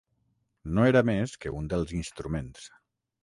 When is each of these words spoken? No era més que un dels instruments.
No 0.77 0.85
era 0.91 1.03
més 1.09 1.35
que 1.45 1.53
un 1.59 1.69
dels 1.73 1.93
instruments. 1.99 2.65